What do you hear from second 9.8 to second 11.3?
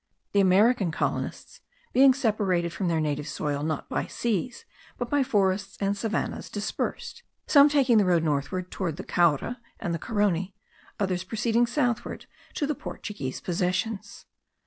the Carony; others